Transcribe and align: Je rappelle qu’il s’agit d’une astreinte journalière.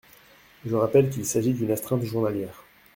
Je 0.65 0.75
rappelle 0.75 1.11
qu’il 1.11 1.27
s’agit 1.27 1.53
d’une 1.53 1.69
astreinte 1.69 2.01
journalière. 2.01 2.63